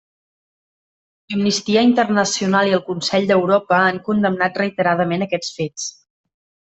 Amnistia 1.35 1.83
Internacional 1.89 2.71
i 2.71 2.75
el 2.79 2.83
Consell 2.89 3.27
d'Europa 3.33 3.77
han 3.89 3.99
condemnat 4.11 4.57
reiteradament 4.63 5.27
aquests 5.27 5.53
fets. 5.59 5.87